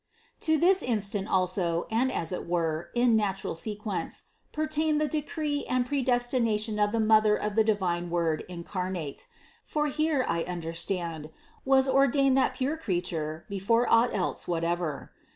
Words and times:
42. 0.39 0.51
To 0.55 0.59
this 0.59 0.81
instant 0.81 1.27
also, 1.27 1.85
and, 1.91 2.11
as 2.11 2.31
it 2.31 2.47
were, 2.47 2.89
in 2.95 3.15
natural 3.15 3.53
sequence, 3.53 4.29
pertain 4.51 4.97
the 4.97 5.07
decree 5.07 5.63
and 5.69 5.85
predestination 5.85 6.79
of 6.79 6.91
the 6.91 6.99
Mother 6.99 7.35
of 7.35 7.53
the 7.53 7.63
Divine 7.63 8.09
Word 8.09 8.43
incarnate; 8.49 9.27
for 9.63 9.85
here, 9.89 10.25
I 10.27 10.43
under 10.47 10.73
stand, 10.73 11.29
was 11.65 11.87
ordained 11.87 12.35
that 12.39 12.55
pure 12.55 12.77
Creature 12.77 13.45
before 13.47 13.87
aught 13.91 14.11
else 14.11 14.47
whatever. 14.47 15.11